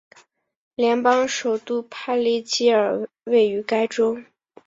[0.73, 4.17] 联邦首都帕利基尔位于该州。